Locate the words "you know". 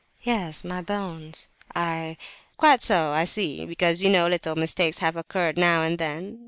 4.01-4.25